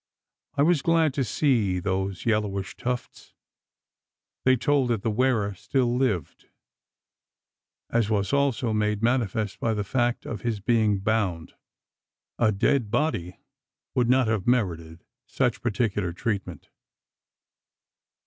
I 0.55 0.63
was 0.63 0.81
glad 0.81 1.13
to 1.13 1.23
see 1.23 1.77
those 1.79 2.25
yellowish 2.25 2.75
tufts. 2.75 3.35
They 4.45 4.55
told 4.55 4.89
that 4.89 5.03
the 5.03 5.11
wearer 5.11 5.53
still 5.53 5.95
lived 5.95 6.47
as 7.91 8.09
was 8.09 8.33
also 8.33 8.73
made 8.73 9.03
manifest 9.03 9.59
by 9.59 9.75
the 9.75 9.83
fact 9.83 10.25
of 10.25 10.41
his 10.41 10.59
being 10.59 11.01
bound. 11.01 11.53
A 12.39 12.51
dead 12.51 12.89
body 12.89 13.37
would 13.93 14.09
not 14.09 14.27
have 14.27 14.47
merited 14.47 15.05
such 15.27 15.61
particular 15.61 16.13
treatment. 16.13 16.69